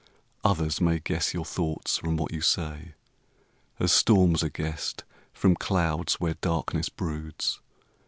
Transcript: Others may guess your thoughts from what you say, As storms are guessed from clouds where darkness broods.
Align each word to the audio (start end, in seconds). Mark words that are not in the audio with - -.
Others 0.43 0.81
may 0.81 0.97
guess 0.97 1.31
your 1.31 1.45
thoughts 1.45 1.97
from 1.97 2.17
what 2.17 2.31
you 2.33 2.41
say, 2.41 2.95
As 3.79 3.91
storms 3.91 4.41
are 4.41 4.49
guessed 4.49 5.03
from 5.31 5.53
clouds 5.55 6.15
where 6.15 6.33
darkness 6.33 6.89
broods. 6.89 7.61